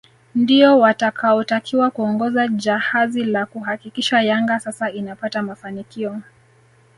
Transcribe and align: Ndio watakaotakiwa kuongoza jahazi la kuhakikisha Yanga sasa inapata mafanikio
Ndio 0.35 0.79
watakaotakiwa 0.79 1.91
kuongoza 1.91 2.47
jahazi 2.47 3.23
la 3.23 3.45
kuhakikisha 3.45 4.21
Yanga 4.21 4.59
sasa 4.59 4.91
inapata 4.91 5.41
mafanikio 5.41 6.21